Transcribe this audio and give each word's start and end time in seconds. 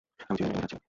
আমি 0.29 0.37
চিরদিনের 0.39 0.51
জন্য 0.51 0.61
যাচ্ছি 0.61 0.75
না। 0.75 0.79